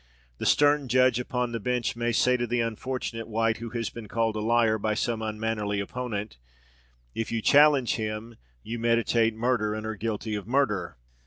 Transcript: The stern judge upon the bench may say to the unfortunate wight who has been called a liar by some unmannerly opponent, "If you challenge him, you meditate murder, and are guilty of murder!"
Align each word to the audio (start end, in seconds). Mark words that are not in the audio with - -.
The 0.39 0.47
stern 0.47 0.87
judge 0.87 1.19
upon 1.19 1.51
the 1.51 1.59
bench 1.59 1.95
may 1.95 2.11
say 2.11 2.35
to 2.35 2.47
the 2.47 2.59
unfortunate 2.59 3.27
wight 3.27 3.57
who 3.57 3.69
has 3.69 3.91
been 3.91 4.07
called 4.07 4.35
a 4.35 4.39
liar 4.39 4.79
by 4.79 4.95
some 4.95 5.21
unmannerly 5.21 5.79
opponent, 5.79 6.39
"If 7.13 7.31
you 7.31 7.39
challenge 7.39 7.97
him, 7.97 8.37
you 8.63 8.79
meditate 8.79 9.35
murder, 9.35 9.75
and 9.75 9.85
are 9.85 9.93
guilty 9.93 10.33
of 10.33 10.47
murder!" 10.47 10.97